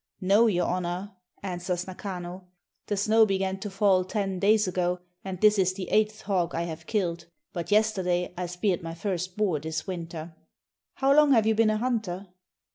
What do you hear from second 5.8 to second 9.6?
eighth hog I have killed; but yesterday I speared my first boar